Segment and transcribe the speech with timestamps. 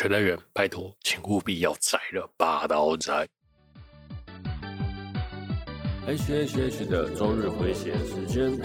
[0.00, 3.26] 雪代缘，拜托，请务必要宰了，八刀宰。
[6.06, 8.56] H H H 的周日回血时间。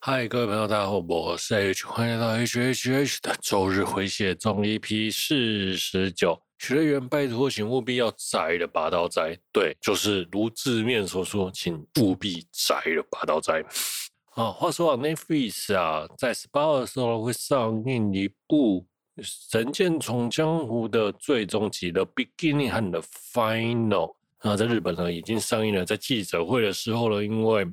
[0.00, 6.38] 嗨，各位朋友，大家好，我是 H，欢迎来到 H H H 的周日回血中 EP 四十九。
[6.60, 9.34] 雪代缘，拜托，请务必要摘了，拔刀宰。
[9.50, 13.64] 对，就是如字面所说，请务必摘了，拔刀宰。
[14.34, 18.86] 啊， 话说啊，Netflix 啊，在十八号的时候会上映一部
[19.50, 23.00] 《神剑闯江湖》的最终集的 Beginning 和 The
[23.32, 24.14] Final。
[24.42, 25.82] 那在日本呢，已经上映了。
[25.86, 27.66] 在记者会的时候呢，因为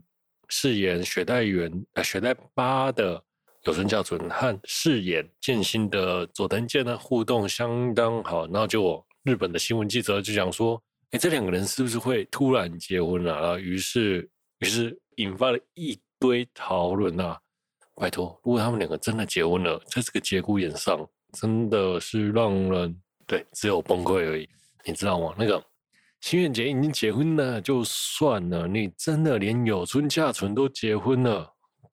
[0.47, 3.21] 饰演雪代缘、呃雪代巴的
[3.67, 10.81] 有村架纯和饰演剑心的佐藤健呢互动相当好，然后就日本的新闻记者就讲说，
[11.11, 13.41] 哎，这两个人是不是会突然结婚啊？
[13.41, 17.37] 然后于是于是引发了一堆讨论啊！
[17.93, 24.47] 拜托，如果他们两个真的结婚了，在这个节骨眼上，真的是让人对只有崩溃而已，
[24.85, 25.35] 你知道吗？
[25.37, 25.61] 那个。
[26.21, 28.67] 新垣结已经结婚了，就算了。
[28.67, 31.47] 你真的连有村架纯都结婚了，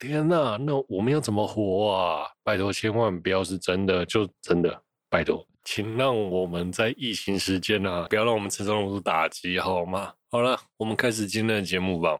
[0.06, 0.58] 天哪！
[0.60, 2.26] 那我们要怎么活啊？
[2.42, 10.12] 拜托，千万不要是真的，就真的拜托，请让我们在疫情时间啊，不要让我们承受那么多打击，好吗？
[10.30, 12.18] 好了，我们开始今天的节目吧。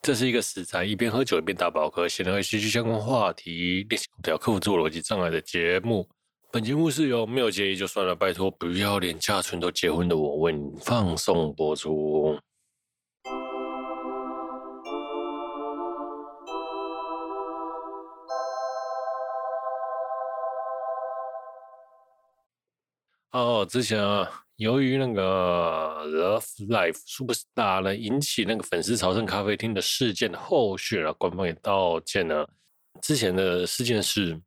[0.00, 6.08] 这是一个死宅一边喝酒一边打饱嗝，闲聊一些相关话题，练习口条，克服自我逻辑障碍的节目。
[6.52, 12.36] 本节目是由没有结衣就算了，拜托不要连架纯都结婚的我为你放送播出。
[23.30, 24.28] 哦，之前啊。
[24.56, 32.46] 由于那个 Love Life Superstar 呢，引起那个粉丝朝圣咖啡厅的事件的后续啊，官方也道歉了。
[33.00, 34.38] 之前的事件是，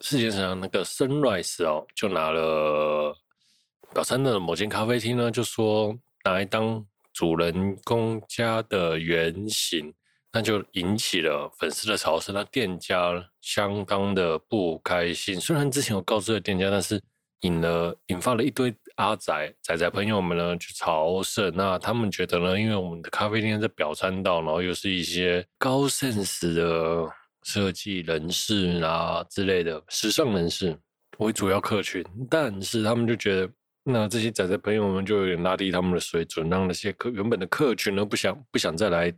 [0.00, 3.16] 世界上那个 Sunrise 哦，就拿了
[3.92, 9.92] 表参的某间咖啡厅呢，就说拿来当主人公家的原型，
[10.32, 15.40] 那就引起了粉丝的朝圣，那店家相当的不开心。
[15.40, 17.00] 虽然之前有告知了店家，但是
[17.40, 18.74] 引了引发了一堆。
[18.96, 27.10] 阿宅宅宅朋友们呢去朝圣，那他们觉得呢，因为我们的咖啡店在表参道，然后又是一些高 sense 的
[27.42, 30.78] 设计人士啊之类的时尚人士
[31.18, 33.52] 为主要客群，但是他们就觉得，
[33.84, 39.12] 那这些仔仔朋友们就有点拉低他们的水准，让那些客原本的客群呢不想不想再来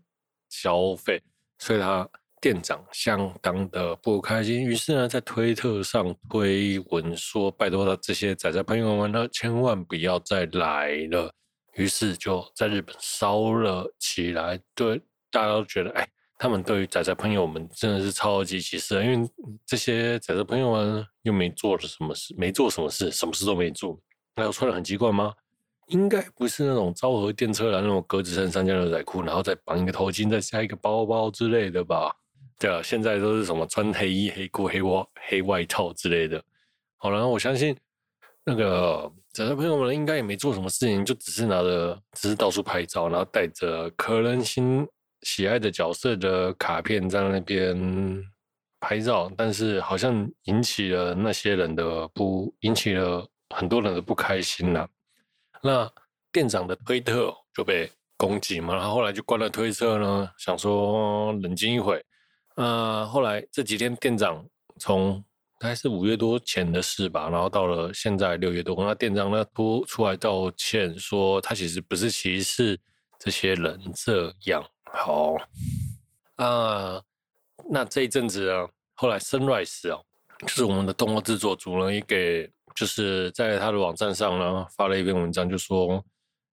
[0.48, 1.22] 消费，
[1.58, 2.08] 所以他。
[2.42, 11.32] 店长相当的不开心，于是呢，在推特上推文说：“拜托他这些仔仔朋友们呢，千万不要再来了。”
[11.78, 14.60] 于是就在日本烧了起来。
[14.74, 15.00] 对，
[15.30, 16.08] 大家都觉得，哎，
[16.42, 19.30] 他们对于仔仔朋友们真的是超级歧视，因为
[19.64, 23.96] 这些仔仔朋友们又没做了什么事，没做什么事，什么事都没做。
[24.34, 25.32] 那有穿得很奇怪吗？
[25.86, 32.12] 应该不是那种昭和电车来那种格子衬衫加牛仔裤，然后再绑一个头巾，再加一个包包之类的吧。
[32.58, 36.42] 对啊，现在都是什么穿黑衣、黑裤、黑袜、黑外套之类的。
[36.96, 37.76] 好了，我相信
[38.44, 44.84] 那个仔仔朋友们应该也没做什么事情，就只是拿着，只是到处拍照，然后带着可能心
[45.22, 48.22] 喜爱的角色的卡片在那边
[48.80, 54.88] 拍照，但是好像引起了那些人的不，引起了很多人的不开心了。
[55.62, 55.88] 那
[56.32, 62.04] 店长的推特就被攻击嘛，然后后来就关了推特呢，想说冷静一会。
[62.56, 64.44] 呃，后来这几天店长
[64.78, 65.22] 从
[65.60, 72.76] 大概是五月多前的事吧，然后到了现在六月多，那店长呢多出来道歉，说他其实不是歧视
[73.18, 74.64] 这些人这样。
[74.92, 75.34] 好，
[76.36, 77.02] 啊、
[77.70, 80.00] 那这一阵子啊，后来 Sunrise 啊，
[80.40, 86.04] 就是我们的动画制作组呢，也给就是在他的网站上呢发了一篇文章，就说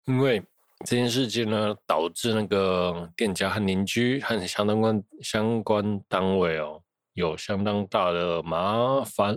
[0.05, 0.43] 因为。
[0.85, 6.79] 这件事情呢，导致那个店家和邻居和相当关相关单位哦，
[7.13, 9.35] 有相当大的麻烦。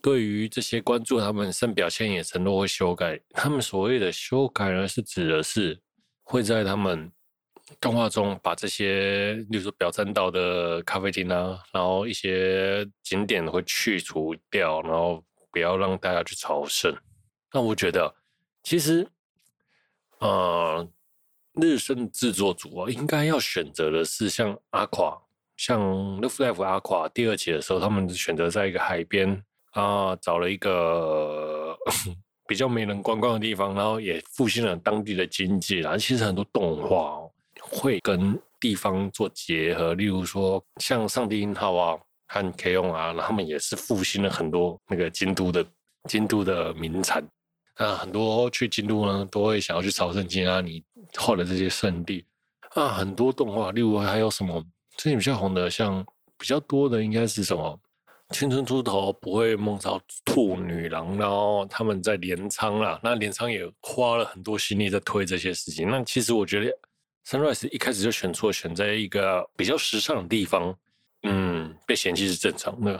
[0.00, 3.20] 对于这些关注，他们深表现，也承诺会修改。
[3.30, 5.76] 他们所谓的修改呢，是指的是
[6.22, 7.10] 会在他们
[7.80, 16.94] 动画中把这些，例如说表参道的咖啡厅啊，然后一些景点会去除掉，然后不要让大家去朝圣。
[17.52, 18.14] 那我觉得，
[18.62, 19.06] 其实。
[20.20, 20.84] 呃，
[21.52, 25.16] 日升制作组啊，应该要选择的是像阿垮，
[25.56, 25.80] 像
[26.20, 29.40] Love Life 阿垮第二集的时候，他们选择在一个海边
[29.70, 31.78] 啊，找了一个
[32.48, 35.78] 比较没人观光的地方，然后也复兴了当地的经济。
[35.78, 37.27] 然后其实很多动画哦
[37.70, 45.64] 会跟地方做结合，例如说像《上帝音号》啊和 K-ON 啊，他们也是复兴了很多那个京都的
[46.08, 47.22] 京都的名产。
[47.74, 50.82] 啊，很多去京都呢都会想要去朝圣京阿尼
[51.16, 52.26] 画的这些圣地
[52.74, 54.60] 啊，很多动画，例如还有什么
[54.96, 56.04] 最近比较红的，像
[56.36, 57.78] 比较多的应该是什么？
[58.30, 65.88] 青春出头不会梦到兔女郎，然后他们在镰仓啦，那镰仓也花了很多心力在推这些事情。
[65.88, 66.70] 那其实我觉得
[67.28, 70.74] Sunrise 一开始就选错，选在一个比较时尚的地方，
[71.24, 72.98] 嗯，被嫌弃是正常的。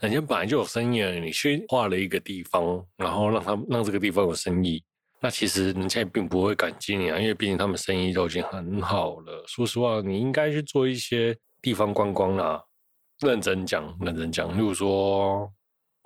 [0.00, 4.82] 人家本来就有生意，你去画了一个地方，然后让他让这个地方有生意，
[5.20, 9.44] 那其实人家也并不会感激你啊，因为毕竟他们生意都已经很好了。
[9.46, 12.60] 说实话，你应该去做一些地方观光啦。
[13.20, 14.52] 认真讲，认真讲。
[14.58, 15.48] 例如说，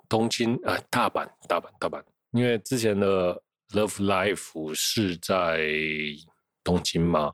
[0.07, 1.99] 东京啊，大阪，大阪，大阪。
[2.31, 3.33] 因为之前的
[3.69, 5.59] Love Life 是在
[6.63, 7.33] 东京嘛，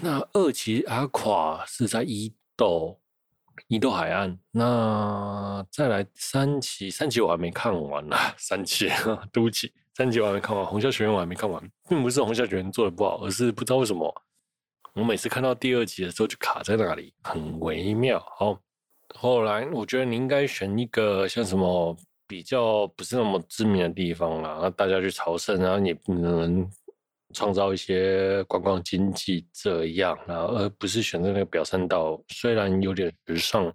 [0.00, 2.98] 那二期阿垮是在伊豆，
[3.68, 4.38] 伊豆海岸。
[4.50, 8.16] 那再来三期，三期我还没看完呢。
[8.36, 8.88] 三期，
[9.32, 10.66] 对不起，三期我还没看完。
[10.66, 14.22] 红校学院我还没看完，并不是红校学院做的不好，而是不知道为什么，
[14.94, 18.18] 我每次看到第二集的时候就卡在那里，很微妙。
[18.36, 18.58] 好。
[19.16, 21.96] 后来，我觉得你应该选一个像什么
[22.26, 26.68] 比较不是那么知名的地方啦，那大家去朝圣，然后你不能
[27.34, 33.70] 创造一些观光经济这样，然后而不是选择那个表参道，虽然有点时尚，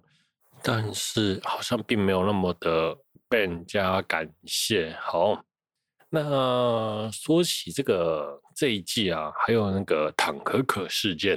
[0.62, 2.96] 但是好像并没有那么的
[3.28, 4.96] 被人家感谢。
[5.00, 5.40] 好，
[6.08, 11.36] 那说起这个这一季啊，还有那个唐可可事件，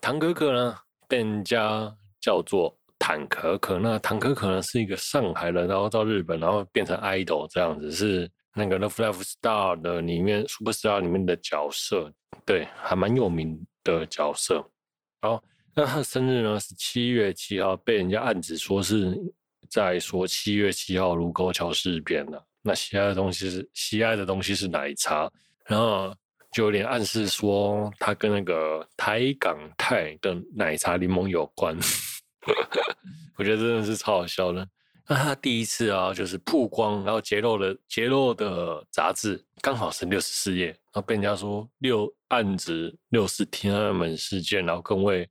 [0.00, 2.74] 唐可可呢被人家叫做。
[2.96, 12.12] 坦可可，那坦可可呢是一个上海人，然后到日本，然后变成 idol 这样子，是那个 Love Live Star 的里面 Super Star 里面的角色，
[12.46, 14.64] 对，还蛮有名的角色。
[15.20, 15.42] 然后，
[15.74, 19.18] 那他的生日呢是七月七号，被人家暗指说是
[19.68, 22.46] 在说七月七号卢沟桥事变了。
[22.62, 25.30] 那喜爱的东西是喜爱的东西是奶茶，
[25.66, 26.14] 然后
[26.52, 31.76] 就有点暗示说他跟那个台港泰的奶茶柠檬有关。
[33.36, 34.66] 我觉得真的是超好笑的。
[35.06, 45.28] 那他第一次啊，就是曝光，然后揭露的揭露的杂志刚好是六十四页，然后被人家说六案子六四天安门事件，然后更为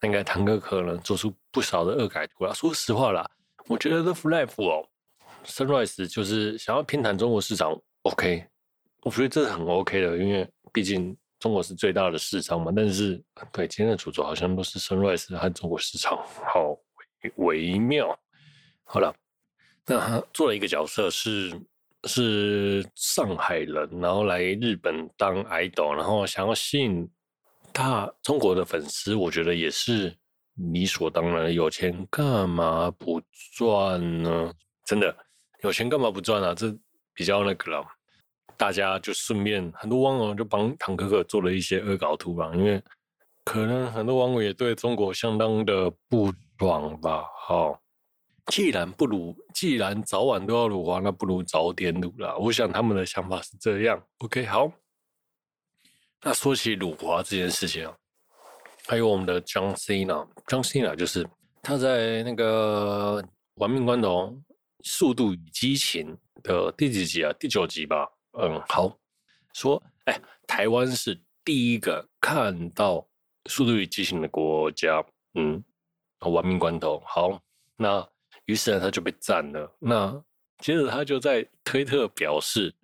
[0.00, 2.52] 那个唐可可能做出不少的恶改图啊。
[2.54, 3.28] 说实话啦，
[3.66, 4.86] 我觉得 Love Live 哦
[5.44, 8.46] ，Sunrise 就是想要偏袒中国市场，OK，
[9.02, 11.16] 我觉得这是很 OK 的，因为毕竟。
[11.38, 16.16] 中国是最大的市场嘛，但是对今天的主轴好像都是 Sunrise 和中国市场，
[16.50, 16.74] 好
[17.36, 18.18] 微妙。
[18.88, 19.12] 好了，
[19.84, 21.52] 那他做了一个角色是
[22.04, 27.06] 是上海人，然后来日本当 idol，然后想要吸引
[27.72, 30.16] 大中国的粉丝，我觉得也是
[30.72, 31.52] 理所当然。
[31.52, 33.20] 有钱干嘛不
[33.56, 34.52] 赚呢？
[34.84, 35.14] 真的
[35.62, 36.54] 有钱干嘛不赚啊？
[36.54, 36.72] 这
[37.12, 37.84] 比较那个了。
[38.56, 42.82] 大家就顺便，很多网友就帮唐可可做了一些恶搞图吧，因为
[43.44, 47.24] 可能很多网友也对中国相当的不爽吧。
[47.46, 47.78] 好，
[48.52, 52.38] 既然不如，既然早晚都要辱华，那不如早点辱了。
[52.38, 54.00] 我想他们的想法是这样。
[54.18, 54.70] OK，好。
[56.22, 57.96] 那说起辱华这件事情啊，
[58.86, 61.26] 还有我们的 John Cena，John Cena 就是
[61.62, 63.22] 他在那个
[63.56, 64.36] 《玩命关头：
[64.82, 67.32] 速度与激情》的第几集啊？
[67.38, 68.08] 第九集吧。
[68.38, 68.96] 嗯，好，
[69.54, 72.96] 说，哎，台湾是第一个看到
[73.46, 75.04] 《速度与激情》的国家，
[75.34, 75.62] 嗯，
[76.20, 77.40] 玩命关头，好，
[77.76, 78.06] 那
[78.46, 79.70] 于是呢，他就被赞了。
[79.78, 80.20] 那
[80.58, 82.74] 接着他就在推特表示，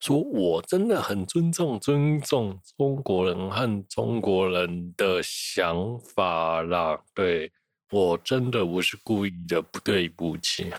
[0.00, 7.50] 说我真的很尊重尊重中国人和中国人的想法啦，对，
[7.90, 10.72] 我真的不是故意的，不对不起，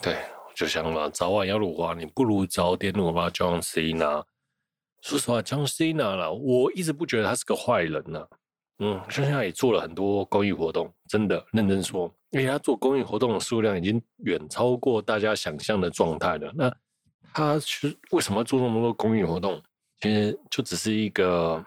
[0.00, 0.16] 对。
[0.52, 3.30] 就想嘛，早晚要辱华，你不如早点辱华。
[3.30, 4.22] John Cena，
[5.00, 8.26] 说实话，John Cena 啦，我一直不觉得他是个坏人呐。
[8.80, 16.52] 嗯，现在也做了很多公益活动，真的认真说，因为他做公益活动的数量已经远超过大家想象的状态了。
[16.54, 16.72] 那
[17.32, 19.62] 他是为什么做那么多公益活动？
[20.00, 21.64] 其实就只是一个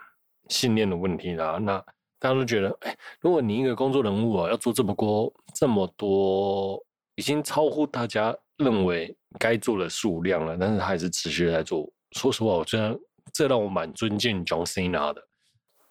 [0.50, 1.58] 信念的问题啦。
[1.58, 1.78] 那
[2.20, 6.84] 大家都觉得，哎，如果你一个工作人物啊，要做这么多这么多，
[7.16, 8.36] 已经超乎大家。
[8.58, 11.92] 认为该做的数量了，但是他还是持续在做。
[12.12, 12.98] 说实话，我觉得
[13.34, 15.28] 这让我蛮尊敬 John Cena 的。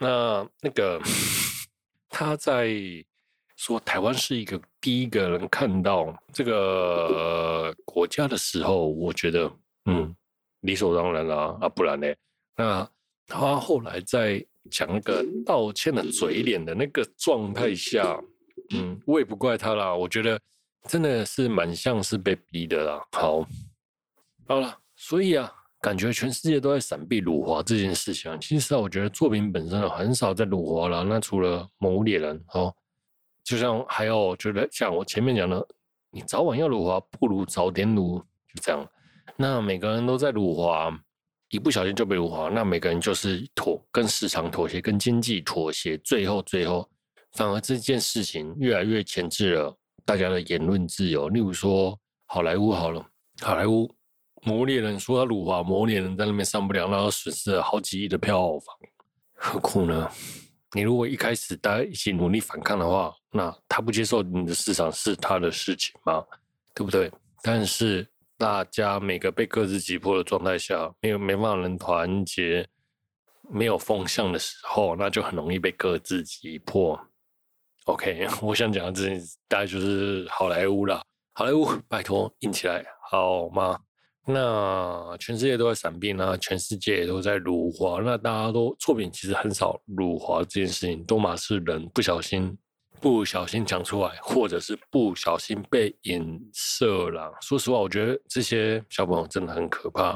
[0.03, 1.01] 那那个
[2.09, 2.75] 他在
[3.57, 9.49] 说台湾是一个第一个人看到这个、国家的时候，我觉得
[9.85, 10.13] 嗯
[10.63, 12.13] 理所当然啦啊，不然呢？
[12.57, 12.91] 那
[13.29, 18.21] 他后来在讲那个道歉的嘴脸的那个状态下，
[18.75, 19.95] 嗯，我也不怪他啦。
[19.95, 20.37] 我觉得
[20.89, 23.07] 真的是蛮像是被逼的啦。
[23.13, 23.47] 好，
[24.49, 25.53] 好了，所以啊。
[25.83, 31.03] 感觉全世界都在闪避辱华这件事情，其实啊，我觉得作品本身很少在辱华了。
[31.03, 32.73] 那除了《魔物猎人》哦，
[33.43, 35.67] 就像还有觉得像我前面讲的，
[36.13, 38.89] 你早晚要辱华，不如早点辱，就这样。
[39.37, 40.97] 那每个人都在辱华，
[41.49, 46.89] 一不小心就被辱华，那每个人就是妥跟市场妥协，跟经济妥协，最后最后
[47.33, 51.29] 反而这件事情越来越钳制了大家的言论自由。
[51.29, 53.05] 例如说好莱坞好了，
[53.41, 53.93] 好莱坞。
[54.45, 58.77] 魔猎人说他辱华，魔猎人在那边上不了，然后损失了好几亿的票房。
[59.35, 60.11] 何苦呢？
[60.75, 66.25] 你如果一开始大家一起努力反抗的话，那他不接受你的市场是他的事情吗？
[66.75, 67.13] 对不对？
[67.43, 68.09] 但是
[68.39, 72.67] 大家每个被各自击破的状态下，没有没办法能团结，
[73.51, 76.99] 没有风向的时候，那就很容易被各自击破。
[77.85, 81.03] OK， 我想讲的这大概就是好莱坞了。
[81.35, 83.79] 好莱坞，拜托硬起来好吗？
[84.25, 92.57] 那全世界都在闪避，那全世界也都在辱华，那大家都作品其实很少辱华这件事情，都嘛是人不小心
[93.01, 97.37] 不小心讲出来，或者是不小心被影射了。
[97.41, 100.13] 说实话，我觉得这些小朋友真的很可怕。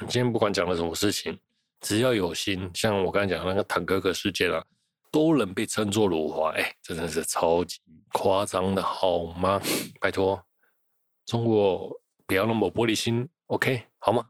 [0.00, 1.38] 今天不管讲了什么事情，
[1.80, 4.64] 只要有心，像我刚才讲的那个坦哥哥事件啊，
[5.12, 7.78] 都能被称作辱华，哎，真的是超级
[8.12, 9.62] 夸张的好吗？
[10.00, 10.44] 拜托，
[11.24, 11.88] 中国
[12.26, 13.28] 不要那么玻璃心。
[13.48, 14.26] OK，好吗？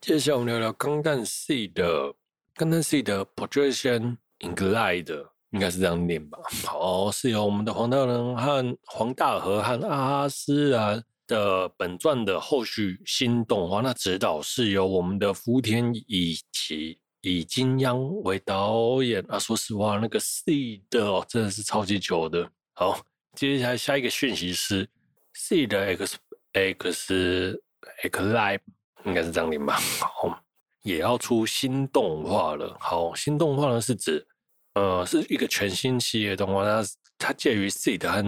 [0.00, 1.84] 接下来我们聊聊《钢弹 SEED》的
[2.54, 6.38] 《钢弹 SEED》的 Project Inglide，应该是这样念吧？
[6.64, 17.00] 好，是由我们的黄大人和黄大和和阿斯兰的本传的后续新动画，那指导是由我们的福田以其。
[17.22, 22.50] 以金央为导演啊，说实话，那个 SEED 哦，真的是超级久的。
[22.72, 23.00] 好，
[23.36, 24.88] 接下来下一个讯息是
[25.36, 26.18] SEED X
[26.52, 27.62] X
[28.02, 28.60] X Live，
[29.04, 29.78] 应该是这样念吧？
[30.00, 30.42] 好，
[30.82, 32.76] 也要出新动画了。
[32.80, 34.26] 好，新动画呢是指，
[34.74, 36.84] 呃，是一个全新系列动画，它
[37.18, 38.20] 它介于 SEED 和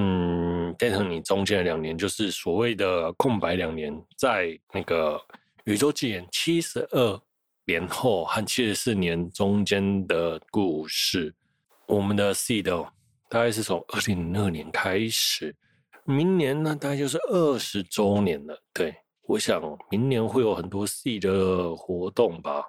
[0.78, 5.20] Destiny 中间的两年，就是所谓的空白两年，在那个
[5.64, 7.20] 宇宙纪元七十二。
[7.66, 11.34] 年后和七十四年中间的故事，
[11.86, 12.64] 我们的 SEED
[13.30, 15.56] 大概是从二零零二年开始，
[16.04, 18.62] 明年呢大概就是二十周年了。
[18.74, 22.62] 对，我想明年会有很多 SEED 的活动吧。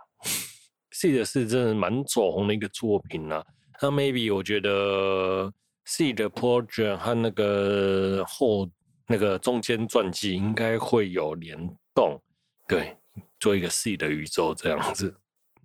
[0.94, 3.46] SEED 是真的蛮走红的一个作品啊。
[3.82, 5.52] 那 maybe 我觉得
[5.86, 8.70] SEED Project 和那个后
[9.08, 11.58] 那个中间传记应该会有联
[11.94, 12.18] 动，
[12.66, 12.96] 对。
[13.40, 15.16] 做一个 SEED 的宇宙这样子，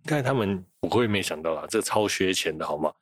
[0.05, 2.93] 但他们不会没想到啦，这超缺钱的好吗？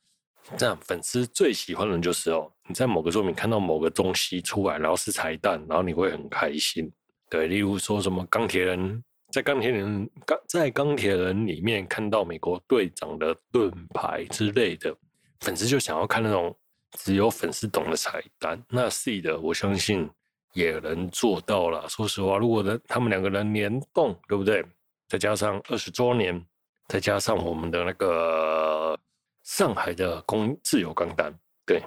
[0.57, 6.91] 这样粉丝最喜欢的就是哦，你在某个作品看到某个东西出来，然后是彩蛋，然后你会很开心。
[7.29, 14.97] 对，例如说什么钢铁人，在钢铁人钢在钢铁人里面看到美国队长的盾牌之类的，
[15.41, 16.57] 粉丝就想要看那种
[16.93, 18.63] 只有粉丝懂的彩蛋。
[18.71, 20.09] 那 SEED 我相信。
[20.53, 21.89] 也能做到了。
[21.89, 24.65] 说实话，如果能他们两个人联动，对不对？
[25.09, 26.45] 再加上二十周年，
[26.87, 28.99] 再加上我们的那个
[29.43, 31.33] 上海的公自由钢弹，
[31.65, 31.83] 对，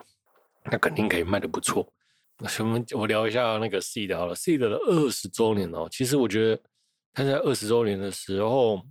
[0.63, 1.88] 那肯定可以卖的不错。
[2.39, 6.60] 那我们我聊一下那个 SEED 好了，SEED 的二十周年哦，其实我觉得
[7.13, 8.82] 他在二十周年的时候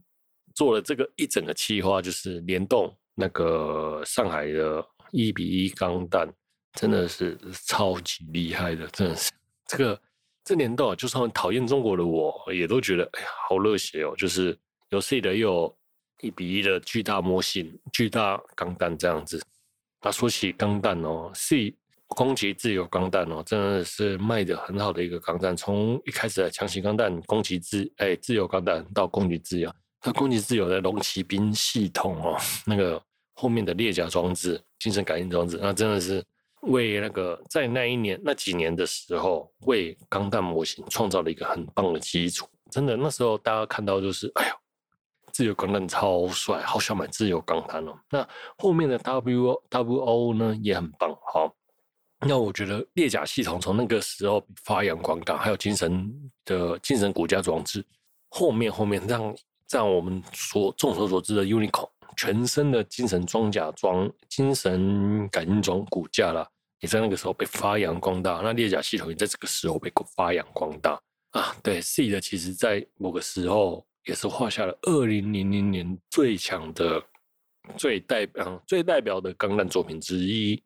[0.54, 6.32] 做了这个一整个企划，就是联动那个上海的一比一钢弹，
[6.74, 7.36] 真的是
[7.66, 9.32] 超级厉害的，真的是。
[9.70, 10.00] 这个
[10.42, 14.12] 这年头，就算很讨厌中国的我，也都觉得哎呀，好热血哦！
[14.16, 14.58] 就是
[14.88, 15.78] 有 C 的又有
[16.22, 19.40] 一比一的巨大模型、巨大钢弹这样子。
[20.02, 21.72] 那说起钢弹哦，C
[22.08, 25.56] 攻击自由钢弹哦，真的是卖的很好的一个钢弹。
[25.56, 29.72] 从一开始的强袭钢弹攻击自哎自由钢弹到攻击自由，
[30.04, 32.36] 那攻击自由的龙骑兵系统哦，
[32.66, 33.00] 那个
[33.34, 36.24] 后面的列甲装置、精神感应装置，那真的是。
[36.62, 42.46] 为那个在那一年那几年的时候，为钢弹模型创造了一个很棒的基础。
[42.70, 44.54] 真的，那时候大家看到就是，哎呦，
[45.32, 47.98] 自由钢弹超帅，好想买自由钢弹哦。
[48.10, 51.54] 那后面的 W W O 呢也很棒，好。
[52.20, 56.12] 那我觉得列甲系统从那个时候发扬光大，还有精神
[56.44, 57.82] 的精神骨架装置，
[58.28, 59.34] 后面后面让
[59.70, 66.46] 让我们所众所周知的 Unicorn 全身的精神装甲装精神感应装骨架啦，
[66.80, 68.40] 也在那个时候被发扬光大。
[68.42, 71.00] 那列甲系统也在这个时候被发扬光大
[71.30, 71.54] 啊。
[71.62, 77.02] 对，SEED 其实在某个时候也是画下了二零零零年最强的。
[77.76, 80.60] 最代表最代表的钢弹作品之一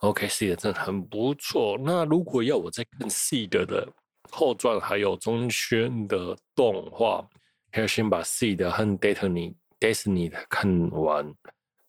[0.00, 1.78] ，OK，SEED 真的很不错。
[1.80, 3.88] 那如果要我再看 SEED 的
[4.30, 7.26] 后传，还有中宣的动画，
[7.70, 11.34] 还要先把 SEED 和 Destiny Destiny 的看完，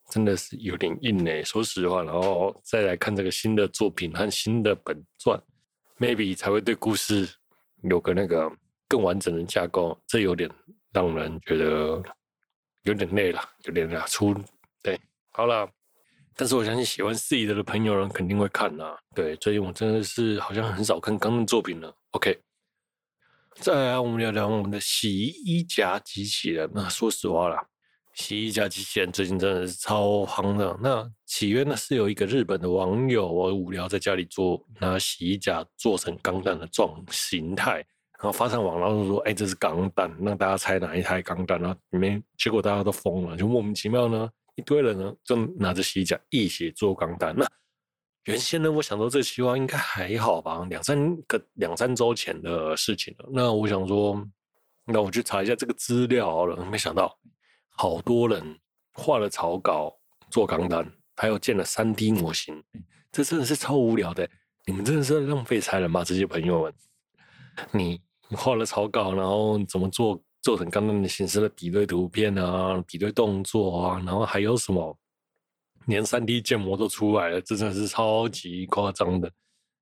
[0.10, 1.44] 真的是有点硬诶。
[1.44, 5.42] 说实话，然后再来看这个新的作品和新的本传
[5.98, 7.30] ，maybe 才会对故事
[7.84, 8.52] 有个那个
[8.88, 9.98] 更完整的架构。
[10.08, 10.50] 这有点
[10.92, 12.02] 让人觉得。
[12.84, 14.32] 有点累了，有点累，出
[14.84, 14.96] 对，
[15.32, 15.68] 好了。
[16.36, 18.96] 但是我相信喜欢 SEED 的朋友呢，肯定会看呐。
[19.16, 21.92] 对，所以我真的是好像很少看刚的作品了。
[22.12, 22.40] OK，
[23.56, 26.70] 再来我们聊聊我们的洗衣夹机器人。
[26.76, 27.68] 那说实话啦，
[28.16, 30.76] 洗衣夹机器人最近真的是超夯的。
[30.82, 37.86] 那起源呢是有一个日本的网友，我无聊在家里做拿洗衣夹做成钢弹的状形态。
[38.18, 47.36] 然后发上网，然后说：“哎，这是钢弹，让大家猜哪一台钢弹。”然后里面结果大家都疯了，就莫名其妙呢，一堆人呢就拿着洗衣夹一起做钢弹。
[47.36, 47.46] 那
[48.24, 53.30] 原先呢，我想说这期望应该还好吧，两三个两三周前的事情了。
[53.34, 54.26] 那我想说，
[54.86, 56.66] 那我去查一下这个资料好了。
[56.72, 57.16] 没想到
[57.76, 58.60] 好多人
[58.94, 59.94] 画了草稿
[60.30, 62.64] 做钢弹，还有建了三 D 模型，
[63.12, 64.28] 这真的是超无聊的。
[64.66, 66.74] 你们真的是浪费才能吧，这些朋友们。
[67.72, 68.02] 你
[68.32, 74.98] 画了草稿，然后怎么做做成钢弹的形式的比对图片啊，比对动作啊，然后还有什么，
[75.86, 79.32] 连三 D 建模都出来了，这真的是超级夸张的。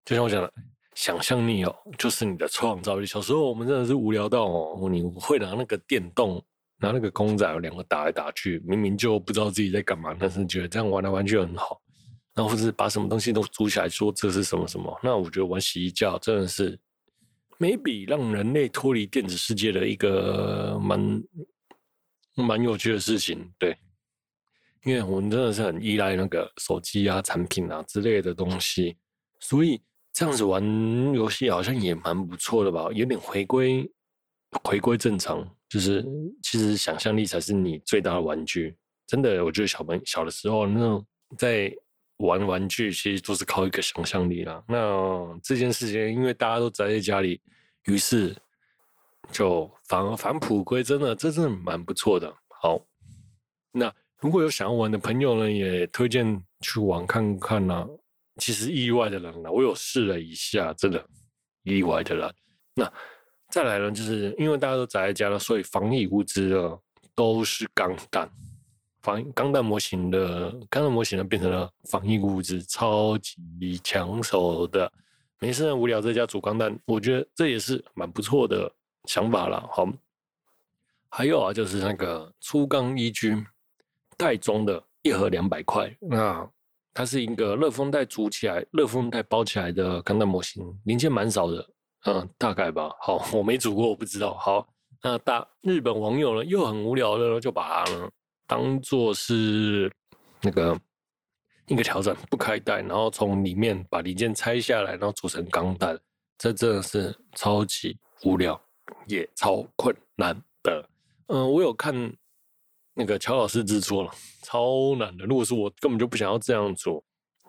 [0.03, 0.53] 就像我讲的，
[0.95, 3.05] 想象力哦，就是你的创造力。
[3.05, 6.43] 小时候我们真的是无聊到哦，你会拿那个电动，
[6.83, 11.81] 拿那个公仔有两个打来打去，明明就不知道自己在干嘛，但是觉得这样玩来玩去很好。
[12.35, 14.99] 然后或是把什么东西都组起来，说这是什么什么。
[15.01, 16.77] 那我觉得玩洗衣架真的是。
[17.59, 21.23] maybe 让人类脱离电子世界的一个蛮
[22.35, 23.77] 蛮有趣的事情，对，
[24.83, 28.97] 因为我们真的是很依赖那个手机啊、产品啊之类的东西，
[29.39, 30.61] 所以这样子玩
[31.13, 33.89] 游戏好像也蛮不错的吧，有点回归
[34.63, 36.05] 回归正常，就是
[36.43, 41.03] 其实想象力才是你最大的玩具，真的，我觉得小朋小的时候那种
[41.35, 41.73] 在
[42.17, 44.63] 玩玩具，其实都是靠一个想象力啦。
[44.67, 47.41] 那这件事情，因为大家都宅在家里。
[47.85, 48.35] 于是
[49.31, 52.31] 就返返璞归真了，这真的蛮不错的。
[52.61, 52.79] 好，
[53.71, 57.85] 那如果有想要玩的朋友呢，也推荐去玩看看呢、
[58.37, 61.03] 其实意外的冷了，我有试了一下，真的
[61.63, 62.33] 意外的人。
[62.75, 62.93] 那
[63.53, 66.75] 再来呢，就是因为大家都宅在家了，所以防疫物资呢
[67.13, 68.27] 都是钢弹，
[69.03, 74.91] 防钢弹模型的钢弹模型呢变成了防疫物资，超级抢手的。
[75.37, 78.71] 没事，无聊在家煮钢弹，我觉得这也是蛮不错的
[79.05, 79.69] 想法了。
[79.71, 79.87] 好，
[81.09, 83.45] 还有啊，就是那个粗钢一军
[84.17, 86.49] 袋装的一盒两百块，那
[86.91, 91.63] 它是一个热封袋煮起来、热封袋包起来的钢弹模型，零件蛮少的，
[92.05, 92.89] 嗯，大概吧。
[92.99, 94.33] 好，我没煮过，我不知道。
[94.35, 94.67] 好，
[95.01, 98.09] 那大日本网友呢又很无聊的就把它呢
[98.47, 99.91] 当做是
[100.41, 100.79] 那个。
[101.67, 105.97] 一个调整不开袋，然后从里面把零件拆下来，然后组成钢弹，
[106.37, 108.61] 这真的是超级无聊，
[109.07, 110.89] 也超困难的。
[111.27, 111.95] 嗯，我有看
[112.93, 114.11] 那个乔老师制作了，
[114.41, 115.23] 超难的。
[115.25, 117.01] 如果是我，根本就不想要这样做。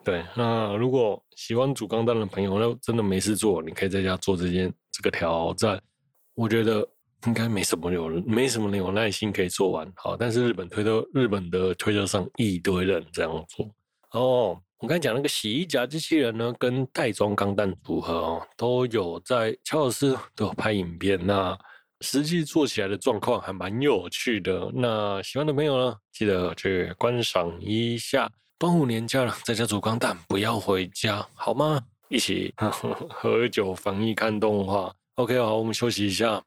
[0.05, 5.81] 对，那如果喜欢煮钢蛋的朋友，那真的没事做，你可以在家做这件这个挑战。
[6.35, 6.87] 我觉得
[7.25, 9.91] 应该没什么有，没什么人有耐心可以做完。
[9.95, 13.65] 好，但是日本推特，日本的推特上一堆人这样做。
[14.11, 21.57] 哦，我刚才讲那个洗衣夹机器人呢，跟袋装钢蛋组合哦，都有在乔老师都有拍影片，那
[22.01, 24.71] 实际做起来的状况还蛮有趣的。
[24.71, 28.31] 那喜欢的朋友呢，记得去观赏一下。
[28.57, 31.77] 端午年假了，在家煮钢蛋，不要回家，好吗？
[32.07, 34.95] 一起呵 呵喝酒、防疫、看动画。
[35.15, 36.41] OK，好，我们休息一下。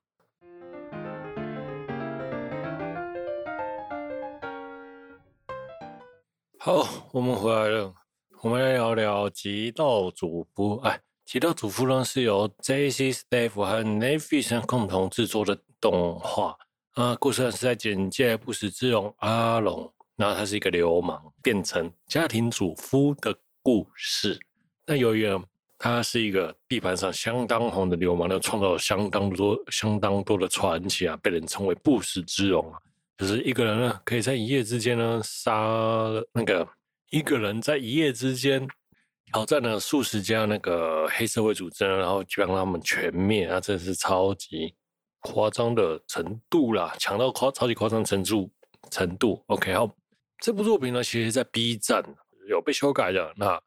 [6.58, 7.92] 好，我们回来了。
[8.40, 10.78] 我们来聊聊《极道主播》。
[10.80, 16.56] 哎，《极道主夫》呢是由 JC Staff 和 Netflix 共同制作的动画。
[16.94, 24.38] 啊，故事呢是在简介不死之龙阿龙，然后他是一个流氓变成家庭主夫的故事。
[24.84, 25.30] 那由于
[25.78, 32.78] 他是一个地盘上相当红的流氓，那创造了相当多、相当多的传奇啊，被人称为不死之龙啊。
[33.16, 35.52] 就是一个人呢，可以在一夜之间呢，杀
[36.32, 36.68] 那个
[37.10, 38.66] 一个人在一夜之间
[39.26, 44.74] 挑战了数十家那个黑社会组织，然后就让他们全灭啊，真的是超级
[45.20, 48.50] 夸张的程度啦，强到夸超级夸张程度
[48.90, 49.44] 程度。
[49.46, 49.88] OK，好，
[50.40, 52.02] 这部作品呢，其实在 B 站
[52.48, 53.60] 有被修改的那。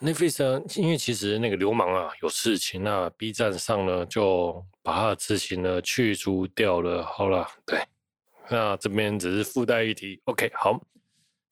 [0.00, 7.04] Netflix 呢，因为其实那个流氓啊有事情，那 B 站上呢就把他的事情呢去除掉了。
[7.04, 7.80] 好了，对，
[8.48, 10.20] 那这边只是附带一提。
[10.26, 10.80] OK，好，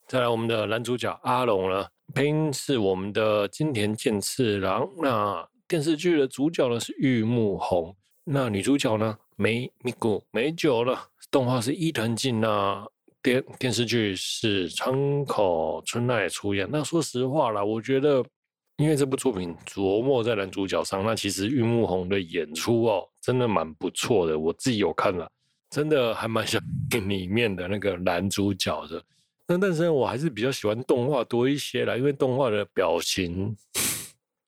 [0.06, 4.88] 再来我们的男主角阿龙呢，配音是我们的金田健次郎。
[4.98, 12.86] 那电视剧的主角呢是玉木宏，那女主角呢梅米古梅久了，动画是伊藤静那。
[13.26, 16.68] 电电视剧是川口春奈出演。
[16.70, 18.24] 那说实话啦，我觉得。
[18.78, 24.38] 因为这部作品琢磨在男主角上，那其实玉木宏的演出哦，真的蛮不错的。
[24.38, 25.26] 我自己有看了，
[25.70, 26.60] 真的还蛮像
[27.08, 29.02] 里面的那个男主角的。
[29.48, 33.56] 那但是我还是比较喜欢动画多一些啦，因为动画的表情，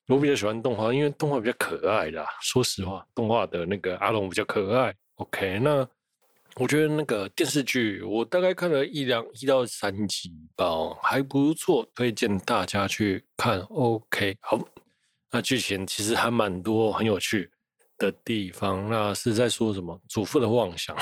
[0.07, 2.23] 我比较喜欢动画，因为动画比较可爱啦。
[2.39, 4.93] 说实话，动画的那个阿龙比较可爱。
[5.15, 5.89] OK，那。
[6.59, 10.65] 我觉得那个电视剧，我大概看了一两一到三集吧，
[11.01, 13.59] 还不错，推荐大家去看。
[13.69, 14.59] OK，好，
[15.31, 17.49] 那剧情其实还蛮多很有趣
[17.97, 18.89] 的地方。
[18.89, 19.97] 那是在说什么？
[20.09, 20.93] 祖父的妄想。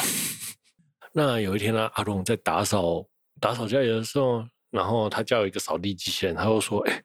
[1.12, 3.04] 那有一天呢，阿龙在打扫
[3.42, 7.02] 打扫家里的时候，然后他叫一个扫地机器人，他就说：“哎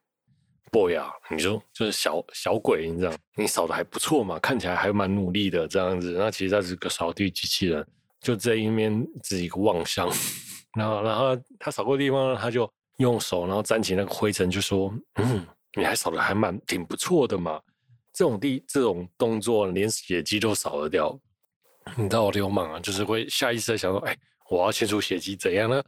[0.71, 6.15] ，boy 啊，你说就是小小鬼，你知道，你扫的还不错嘛，看起来还蛮努力的这样子。
[6.19, 7.83] 那其实他是个扫地机器人。”
[8.23, 10.09] 就这一面是一个望乡，
[10.77, 15.45] 然后，然后他扫过的地方呢，他就用手，然后沾起那个灰尘，就说：“嗯，
[15.77, 17.61] 你还扫的还蛮挺不错的嘛。”
[18.15, 21.19] 这种地这种动作，连血迹都扫得掉，
[21.97, 24.17] 你知道我流氓啊，就是会下意识的想说：“哎，
[24.51, 25.83] 我要清除血迹，怎样呢？”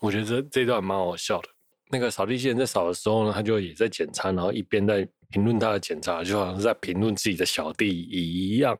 [0.00, 1.48] 我觉得这这段蛮好笑的。
[1.88, 8.76] 那个扫地机器人在扫的时候呢，他就也在检查，然后一边在评论他的检查，就好像是在评论自己的小弟一样。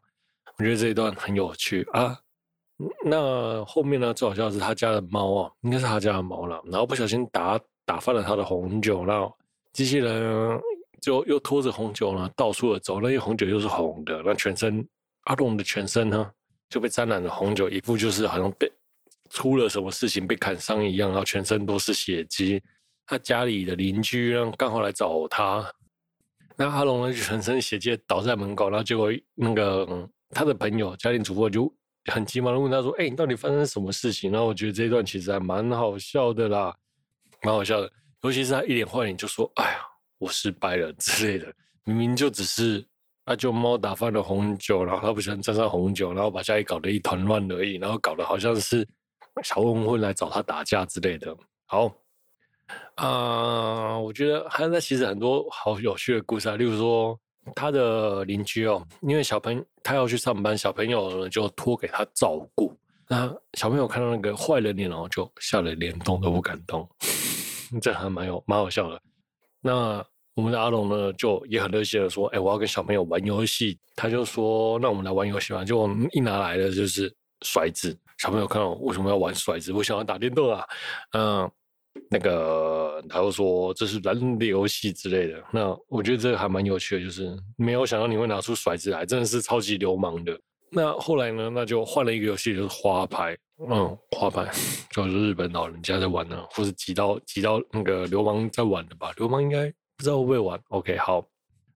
[0.58, 2.18] 我觉得这一段很有趣啊。
[3.02, 4.12] 那后面呢？
[4.12, 6.60] 最好笑的是他家的猫啊，应该是他家的猫了。
[6.66, 9.34] 然后不小心打打翻了他的红酒，然后
[9.72, 10.60] 机器人
[11.00, 13.00] 就又拖着红酒呢到处的走。
[13.00, 14.86] 那些红酒又是红的，那全身
[15.22, 16.30] 阿龙的全身呢
[16.68, 18.70] 就被沾染了红酒，一副就是好像被
[19.30, 22.62] 出了什么事情被砍伤一样，然后全身都是血迹。
[23.06, 25.64] 他家里的邻居呢刚好来找他，
[26.56, 31.72] 那阿龙呢就全身血迹倒在门口，然后结果那个、他的朋友家庭主妇就。
[32.06, 36.76] 很急忙的问他说：“哎、你到底发生什么事情？”然后我觉得这一段其实还蛮好笑的啦，
[37.42, 37.92] 蛮好笑的。
[38.22, 39.78] 尤其是他一脸坏脸就说：“哎呀，
[40.18, 41.52] 我失败了之类的。”
[41.84, 42.84] 明明就只是
[43.24, 48.86] 阿舅猫打翻了红酒，然后他不喜欢沾上红酒，然后把家里搞得一团乱而已，然后搞得好像是
[49.42, 51.36] 小混混来找他打架之类的。
[51.66, 51.92] 好，
[52.96, 57.18] 啊、我觉得还有那其实很多好有趣的故事啊，例如说。
[57.54, 62.76] 他的邻居哦，因为小朋友他要去上班，小朋友呢就托给他照顾。
[63.08, 66.88] 那小朋友看到那个坏人脸，然后就吓得连动都不敢动，
[67.80, 69.00] 这还蛮有蛮好笑的。
[69.60, 70.04] 那
[70.34, 77.08] 我们的阿龙呢，就也很热心的说：“哎，我要跟小朋友玩游戏。”他就说：“那我们来玩游戏吧。”就我们一拿来的就是
[77.40, 77.96] 骰子。
[78.18, 79.72] 小朋友看到为什么要玩骰子？
[79.72, 80.66] 我想要打电动啊，
[81.12, 81.50] 嗯。
[82.10, 85.42] 那个，他又说这是人的游戏之类的。
[85.52, 90.38] 那我觉得这个还蛮有趣的，就是没有想到你会拿出骰子来，真的是超级流氓的。
[90.70, 93.36] 那后来呢，那就换了一个游戏，就是花牌。
[93.68, 94.50] 嗯，花牌
[94.90, 99.12] 就是日本老人家在玩的，或是几刀几刀那个流氓在玩的吧？
[99.16, 100.60] 流氓应该不知道会不会玩。
[100.68, 101.26] OK，好，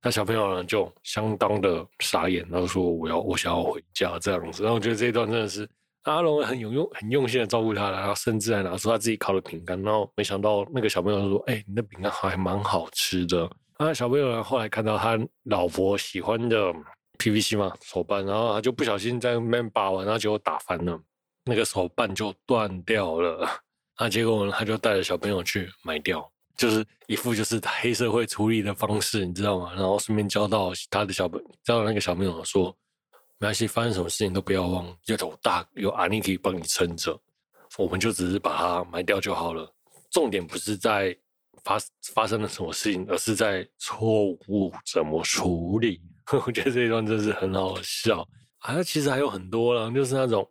[0.03, 4.63] 那小朋友呢就相当的傻眼，然后说我要我想要回家这样子。
[4.63, 5.69] 然后我觉得这一段真的是。
[6.05, 16.73] 阿龙很有用、很用心的照顾他，然后甚至还拿出他自己烤的饼干，然后没想到那个小朋友说：“哎、你的饼干还蛮好吃的。”啊，小朋友呢后来看到他老婆喜欢的
[17.19, 20.99] PVC 嘛手办，然后他就不小心在那边把玩，然后结果打翻了，
[21.45, 23.47] 那个手办就断掉了。
[23.99, 29.73] 那，结果呢他就带着小朋友去买掉，就是一副就是黑社会处理的方式，你知道吗？
[29.75, 32.75] 然后顺便教到他的小朋教到那个小朋友说。
[33.41, 37.19] 没关系，发生什么事情都不要忘，有头大有阿尼可以帮你撑着，
[37.79, 39.67] 我们就只是把它埋掉就好了。
[40.11, 41.17] 重点不是在
[41.65, 41.79] 发
[42.13, 46.03] 发生了什么事情，而是在错误怎么处理。
[46.47, 48.21] 我觉得这一段真是很好笑。
[48.59, 50.47] 啊，他其实还有很多了，就是那种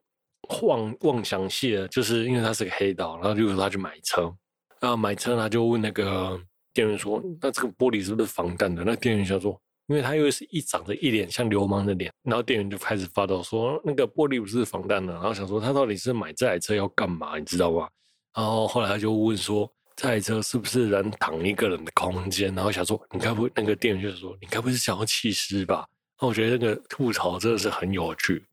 [0.64, 4.34] 妄妄想系的，就是因为他是个黑道，然后就是他去买车，
[4.80, 6.42] 然后买车他就问那个
[6.74, 9.62] 店员说：“那这个玻璃是不是防弹的？”那店员想说。
[9.90, 17.90] 因为他又是一长着一脸像流氓的脸，然后店员就开始发抖说那个玻璃不是防弹的，然后想说他到底是买这台车要干嘛，你知道吗？
[18.36, 22.54] 然后后来他就问说这台车是不是能躺一个人的空间？
[22.54, 25.88] 然后想说你该不会那个店员就说你该不会是想要弃尸吧？
[26.22, 28.46] 那我觉得那个吐槽真的是很有趣。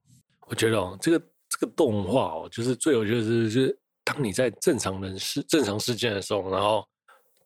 [0.48, 6.82] 我觉得哦，这个这个动画哦，就是最有趣的是，就是当你在正常人事正常事件的时候，然后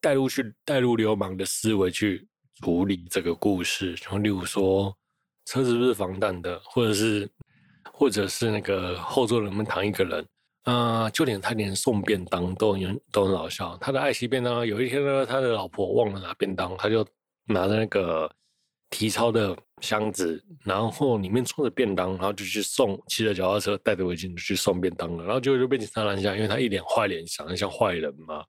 [0.00, 2.26] 带入去带入流氓的思维去
[2.62, 4.96] 处理这个故事，然后例如说
[5.46, 7.28] 车子是不是防弹的，或者是
[7.92, 10.26] 或者是那个后座能不能躺一个人。
[10.64, 13.76] 啊、就连他连送便当都很都很好笑。
[13.78, 17.04] 他的爱惜便当，有一天呢，他的老婆忘了拿便当，他就
[17.46, 18.30] 拿着那个
[18.90, 25.24] 体操的箱子，然后里面装着便当，然后就去送，骑着脚踏车，戴着围巾就去送便当了。
[25.24, 28.44] 然后结果就被警察拦下，因为他一脸坏脸，长得像坏人嘛。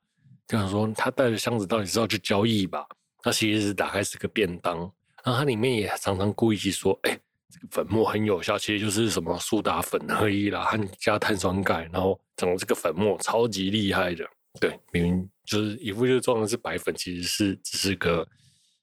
[0.47, 2.85] 就想说他带着箱子到底是要去交易吧？
[3.23, 4.77] 它其实是打开是个便当，
[5.23, 7.19] 然后它里面也常常故意去说，哎。
[7.53, 14.25] 这个粉末很有效，其实就是什么苏打粉而已啦，和加碳酸钙，然后整个这个粉末超级厉害的。
[14.57, 18.25] 对，明明就是一副就装的是白粉，其实是只是个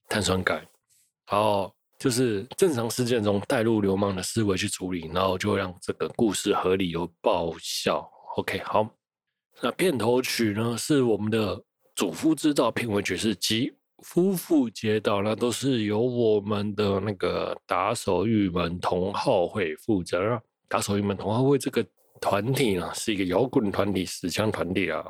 [0.07, 0.57] 碳酸钙。
[1.31, 8.07] 然后就是正常事件中带入流氓的思维去处理，然后就让这个故事合理又爆笑。
[8.37, 8.87] OK，好，
[9.62, 11.59] 那片头曲呢是我们的
[11.94, 13.72] 主夫知道片尾曲是吉。
[14.04, 20.40] 夫妇街道，那都是由我们的那个打手玉门同好会负责。
[20.68, 21.84] 打手玉门同好会这个
[22.20, 25.04] 团体呢，是一个摇滚团体、死腔团体啊，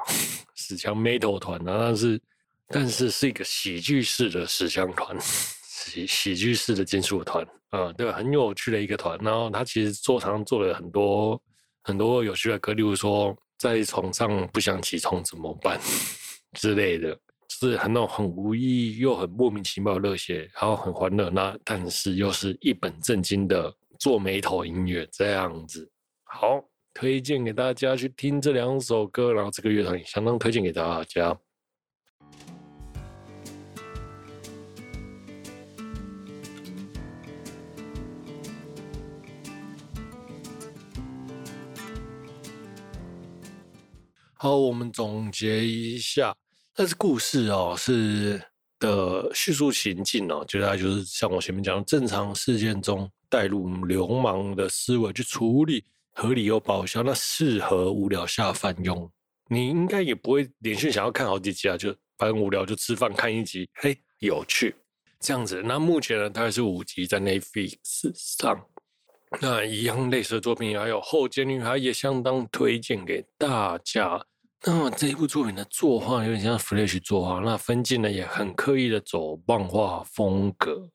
[0.55, 2.20] 死腔 metal 团啊，但是
[2.68, 9.18] 但是是一个喜剧式的死腔团，喜喜剧式的金属团啊，对，很有趣的一个团。
[9.22, 11.40] 然后他其实做常做了很多
[11.83, 15.79] 很多有趣的歌，例如说在床上不想起床怎么办
[16.55, 17.18] 之类的。
[17.48, 25.90] 是很那种很无意义又很莫名其妙的热血，然后很欢乐，那但是又是一本正经的做眉头音乐这样子。
[26.24, 31.37] 好，推荐给大家去听这两首歌，然后这个乐团也相当推荐给大家。
[44.34, 46.37] 好，我们总结一下。
[46.81, 48.41] 但是故事哦，是
[48.79, 59.11] 的叙述情境哦，就大概就是像我前面讲，正常事件中带入流氓的思维去处理，合理又爆笑，那适合无聊下饭用。
[59.51, 64.73] 你应该也不会连续想要看好几集啊，就反正无聊就吃饭看一集，嘿，有趣
[65.19, 65.61] 这样子。
[65.64, 67.75] 那目前呢，大概是五集在 Netflix
[68.14, 68.57] 上，
[69.41, 74.25] 那一样类似的作品还有《后街女孩》也相当推荐给大家。
[74.66, 80.90] 那么这一部作品的作画有点像 Flash 作画，那分镜呢也很刻意的走漫画风格。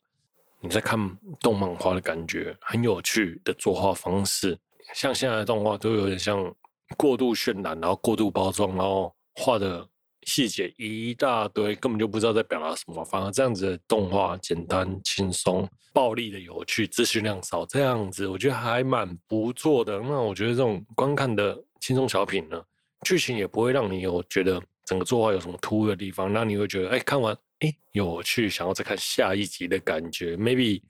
[0.59, 4.57] 你在看动漫画的感觉，很有趣的作画方式。
[4.93, 6.53] 像现在的动画都有点像
[6.97, 9.87] 过度渲染，然后过度包装，然后画的
[10.23, 13.03] 细节一大堆，根本就不知道在表达什么。
[13.05, 19.99] 反而这样子的动画简单轻松，暴力的有趣，资讯量少，这样子我觉得还蛮不错的。
[20.01, 22.61] 那我觉得这种观看的轻松小品呢，
[23.03, 30.81] 剧情也不会让你有觉得整个作画有什么突兀的地方，那你会觉得哎，看完哎有趣，想要再看下一集的感觉，maybe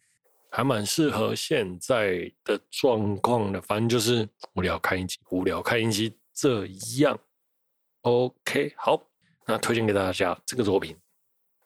[0.50, 3.62] 还蛮适合现在的状况的。
[3.62, 6.66] 反正就是无聊看一集，无聊看一集这
[7.00, 7.20] 样。
[8.02, 9.02] OK，好，
[9.46, 10.96] 那推荐给大家这个作品。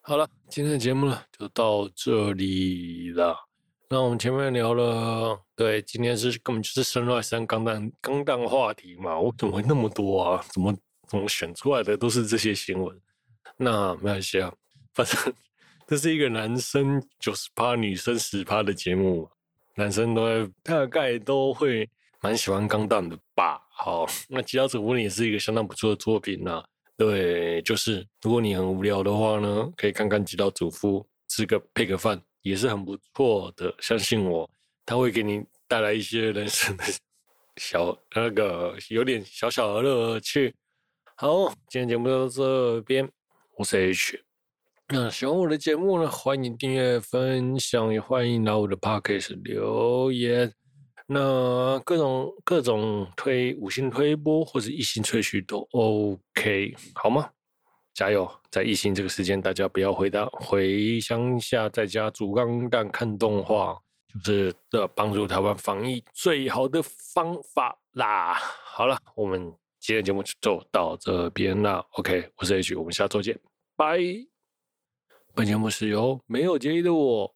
[0.00, 3.47] 好了，今天的节目呢就到这里了。
[3.90, 9.18] 那我们前面聊了，对，今天是根本就是生化三钢弹钢弹话题嘛？
[9.18, 10.44] 我怎么会那么多啊？
[10.50, 10.76] 怎么
[11.08, 13.00] 怎么选出来的都是这些新闻？
[13.56, 14.52] 那没关系啊，
[14.92, 15.32] 反正
[15.86, 19.26] 这是一个男生九十趴、女生十趴的节目，
[19.74, 21.88] 男生都会大概都会
[22.20, 23.58] 蛮喜欢钢弹的吧？
[23.70, 26.62] 好，那《极道主夫》也是一个相当不错的作品呐。
[26.98, 31.00] 对，就是如果你很无聊的话呢，可以看看《极道主夫》，
[31.34, 32.20] 吃个配个饭。
[32.42, 34.48] 也是很不错的，相信我，
[34.86, 36.84] 他会给你带来一些人生的
[37.56, 40.54] 小那个有点小小的乐趣。
[41.16, 43.10] 好，今天节目就到这边，
[43.56, 44.22] 我是 H。
[44.90, 50.52] 那喜欢我的节目呢，欢迎订阅、分享，也欢迎来我的 Podcast 留言。
[51.06, 57.30] 那各种各种推五星推播或者一星吹嘘都 OK，好吗？
[57.98, 58.30] 加油！
[58.48, 63.76] 在疫情这个时间，大家不要回到回乡下，在家煮钢蛋看动画，
[64.24, 68.34] 就是的帮助台湾防疫最好的方法啦。
[68.34, 71.84] 好了，我们今天节目就到这边啦。
[71.94, 73.36] OK，我是 H，我们下周见，
[73.74, 73.98] 拜。
[75.34, 77.34] 本节目是由没有结义的我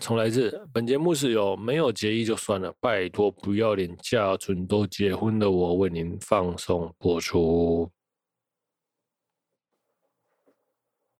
[0.00, 7.90] 重来一次，本节目是由没有结义就算了，拜托不要脸嫁准都结婚的我为您放送播出。